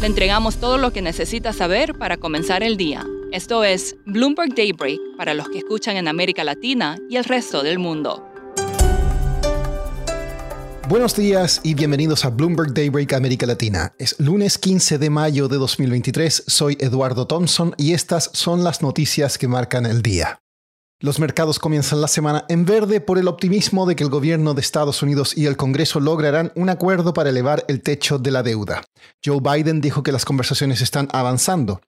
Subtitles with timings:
[0.00, 3.06] Le entregamos todo lo que necesita saber para comenzar el día.
[3.32, 7.78] Esto es Bloomberg Daybreak para los que escuchan en América Latina y el resto del
[7.78, 8.22] mundo.
[10.88, 13.94] Buenos días y bienvenidos a Bloomberg Daybreak América Latina.
[13.98, 19.38] Es lunes 15 de mayo de 2023, soy Eduardo Thompson y estas son las noticias
[19.38, 20.40] que marcan el día.
[20.98, 24.62] Los mercados comienzan la semana en verde por el optimismo de que el gobierno de
[24.62, 28.82] Estados Unidos y el Congreso lograrán un acuerdo para elevar el techo de la deuda.
[29.22, 31.82] Joe Biden dijo que las conversaciones están avanzando.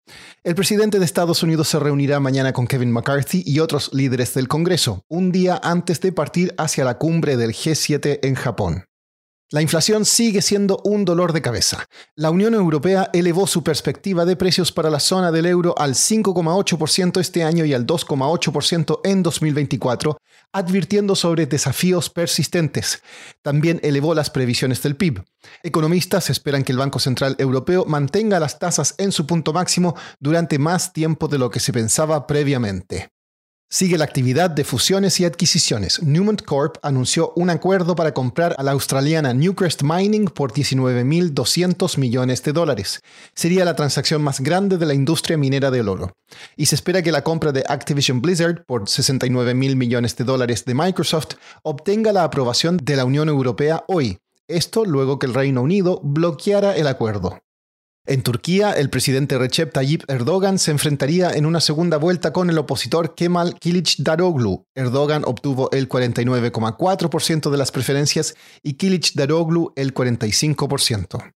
[0.44, 4.46] El presidente de Estados Unidos se reunirá mañana con Kevin McCarthy y otros líderes del
[4.46, 8.87] Congreso, un día antes de partir hacia la cumbre del G7 en Japón.
[9.50, 11.88] La inflación sigue siendo un dolor de cabeza.
[12.14, 17.18] La Unión Europea elevó su perspectiva de precios para la zona del euro al 5,8%
[17.18, 20.18] este año y al 2,8% en 2024,
[20.52, 23.02] advirtiendo sobre desafíos persistentes.
[23.40, 25.24] También elevó las previsiones del PIB.
[25.62, 30.58] Economistas esperan que el Banco Central Europeo mantenga las tasas en su punto máximo durante
[30.58, 33.12] más tiempo de lo que se pensaba previamente.
[33.70, 36.02] Sigue la actividad de fusiones y adquisiciones.
[36.02, 42.42] Newmont Corp anunció un acuerdo para comprar a la australiana Newcrest Mining por 19.200 millones
[42.42, 43.02] de dólares.
[43.34, 46.14] Sería la transacción más grande de la industria minera del oro.
[46.56, 50.72] Y se espera que la compra de Activision Blizzard por 69.000 millones de dólares de
[50.72, 54.16] Microsoft obtenga la aprobación de la Unión Europea hoy.
[54.48, 57.38] Esto luego que el Reino Unido bloqueara el acuerdo.
[58.08, 62.56] En Turquía, el presidente Recep Tayyip Erdogan se enfrentaría en una segunda vuelta con el
[62.56, 63.58] opositor Kemal
[63.98, 64.64] Daroglu.
[64.74, 68.78] Erdogan obtuvo el 49,4% de las preferencias y
[69.14, 71.34] Daroglu el 45%.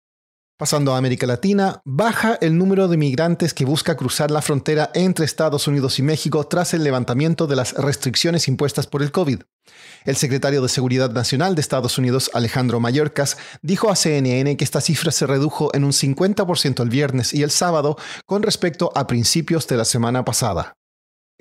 [0.61, 5.25] Pasando a América Latina, baja el número de migrantes que busca cruzar la frontera entre
[5.25, 9.41] Estados Unidos y México tras el levantamiento de las restricciones impuestas por el COVID.
[10.05, 14.81] El secretario de Seguridad Nacional de Estados Unidos, Alejandro Mayorkas, dijo a CNN que esta
[14.81, 19.65] cifra se redujo en un 50% el viernes y el sábado con respecto a principios
[19.65, 20.77] de la semana pasada.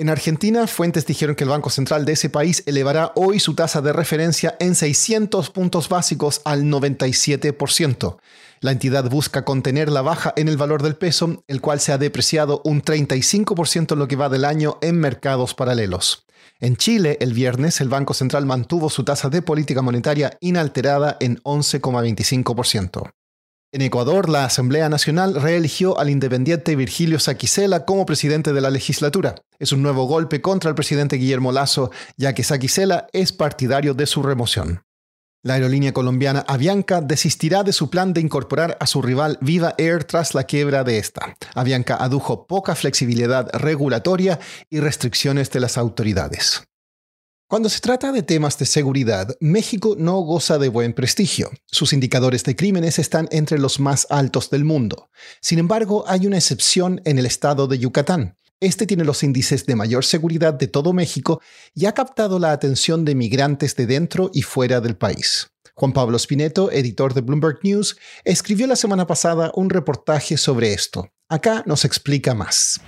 [0.00, 3.82] En Argentina, fuentes dijeron que el Banco Central de ese país elevará hoy su tasa
[3.82, 8.16] de referencia en 600 puntos básicos al 97%.
[8.60, 11.98] La entidad busca contener la baja en el valor del peso, el cual se ha
[11.98, 16.24] depreciado un 35% en lo que va del año en mercados paralelos.
[16.60, 21.42] En Chile, el viernes, el Banco Central mantuvo su tasa de política monetaria inalterada en
[21.42, 23.12] 11,25%.
[23.72, 29.36] En Ecuador, la Asamblea Nacional reeligió al independiente Virgilio Saquicela como presidente de la legislatura.
[29.60, 34.06] Es un nuevo golpe contra el presidente Guillermo Lazo, ya que Saquicela es partidario de
[34.06, 34.82] su remoción.
[35.44, 40.02] La aerolínea colombiana Avianca desistirá de su plan de incorporar a su rival Viva Air
[40.02, 41.36] tras la quiebra de esta.
[41.54, 46.64] Avianca adujo poca flexibilidad regulatoria y restricciones de las autoridades.
[47.50, 51.50] Cuando se trata de temas de seguridad, México no goza de buen prestigio.
[51.66, 55.10] Sus indicadores de crímenes están entre los más altos del mundo.
[55.40, 58.38] Sin embargo, hay una excepción en el estado de Yucatán.
[58.60, 61.40] Este tiene los índices de mayor seguridad de todo México
[61.74, 65.50] y ha captado la atención de migrantes de dentro y fuera del país.
[65.74, 71.10] Juan Pablo Spineto, editor de Bloomberg News, escribió la semana pasada un reportaje sobre esto.
[71.28, 72.80] Acá nos explica más.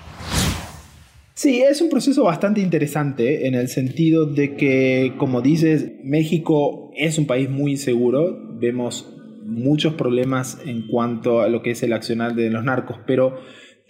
[1.42, 7.18] Sí, es un proceso bastante interesante en el sentido de que, como dices, México es
[7.18, 8.38] un país muy inseguro.
[8.60, 9.12] Vemos
[9.44, 13.40] muchos problemas en cuanto a lo que es el accionar de los narcos, pero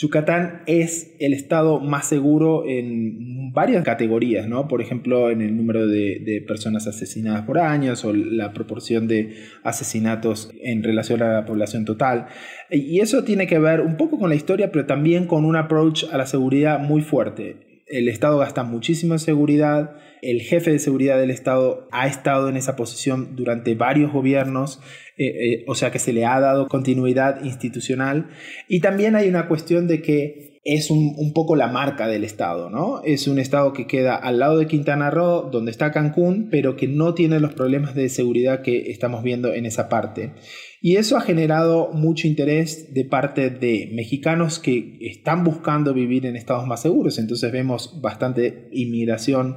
[0.03, 4.67] Yucatán es el estado más seguro en varias categorías, ¿no?
[4.67, 10.51] Por ejemplo, en el número de, personas asesinadas por años o la proporción de asesinatos
[10.61, 12.27] en relación a la población total.
[12.71, 16.05] Y eso tiene que ver un poco con la historia, pero también con un approach
[16.13, 17.72] a la seguridad muy fuerte.
[17.93, 22.75] El Estado gasta muchísimo seguridad, el jefe de seguridad del Estado ha estado en esa
[22.75, 24.81] posición durante varios gobiernos,
[25.19, 28.31] eh, eh, o sea que se le ha dado continuidad institucional.
[28.67, 32.71] Y también hay una cuestión de que es un, un, poco la marca del Estado,
[32.71, 33.03] ¿no?
[33.03, 36.87] Es un Estado que queda al lado de Quintana Roo, donde está Cancún, pero que
[36.87, 40.35] no tiene los problemas de seguridad que estamos viendo en esa parte.
[40.81, 46.37] Y eso ha generado mucho interés de parte de mexicanos que están buscando vivir en
[46.37, 47.19] estados más seguros.
[47.19, 49.57] Entonces vemos bastante inmigración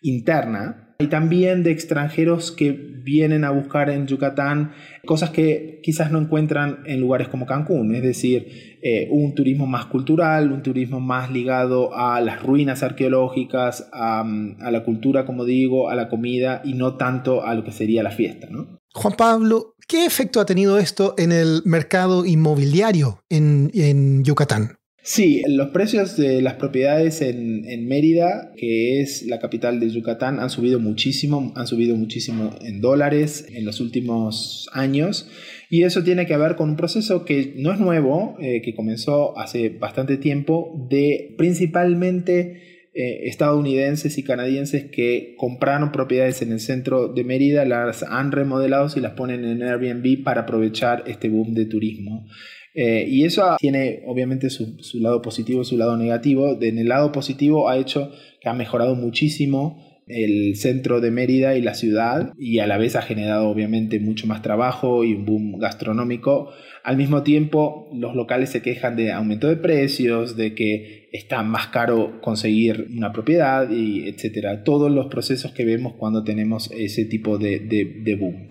[0.00, 0.87] interna.
[1.00, 4.72] Y también de extranjeros que vienen a buscar en Yucatán
[5.06, 9.86] cosas que quizás no encuentran en lugares como Cancún, es decir, eh, un turismo más
[9.86, 15.94] cultural, un turismo más ligado a las ruinas arqueológicas, a, la cultura, como digo, a
[15.94, 18.48] la comida y no tanto a lo que sería la fiesta.
[18.92, 24.77] Juan Pablo, ¿qué efecto ha tenido esto en el mercado inmobiliario en Yucatán?
[25.10, 30.50] Sí, los precios de las propiedades en, Mérida, que es la capital de Yucatán, han
[30.50, 35.26] subido muchísimo, han subido muchísimo en dólares en los últimos años.
[35.70, 39.38] Y eso tiene que ver con un proceso que no es nuevo, eh, que comenzó
[39.38, 47.08] hace bastante tiempo, de principalmente eh, estadounidenses y canadienses que compraron propiedades en el centro
[47.08, 51.66] de Mérida, las han remodelado y las ponen en Airbnb para aprovechar este boom de
[51.66, 52.26] turismo.
[52.74, 56.56] Eh, y eso tiene obviamente su, lado positivo y su lado negativo.
[56.60, 61.62] En el lado positivo ha hecho que ha mejorado muchísimo el centro de Mérida y
[61.62, 65.58] la ciudad y a la vez ha generado obviamente mucho más trabajo y un boom
[65.58, 66.50] gastronómico.
[66.84, 71.68] Al mismo tiempo, los locales se quejan de aumento de precios, de que está más
[71.68, 74.64] caro conseguir una propiedad y etcétera.
[74.64, 78.48] Todos los procesos que vemos cuando tenemos ese tipo de, de boom.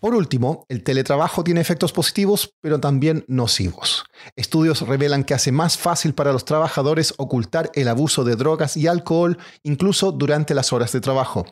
[0.00, 4.04] Por último, el teletrabajo tiene efectos positivos, pero también nocivos.
[4.34, 8.86] Estudios revelan que hace más fácil para los trabajadores ocultar el abuso de drogas y
[8.86, 11.44] alcohol incluso durante las horas de trabajo.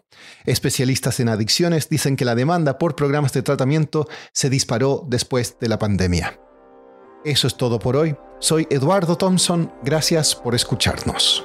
[0.47, 5.69] Especialistas en adicciones dicen que la demanda por programas de tratamiento se disparó después de
[5.69, 6.41] la pandemia.
[7.27, 8.17] Eso es todo por hoy.
[8.41, 9.71] Soy Eduardo Thompson.
[9.83, 11.45] Gracias por escucharnos.